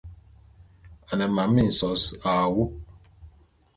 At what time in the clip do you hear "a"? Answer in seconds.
1.09-1.13, 2.29-2.31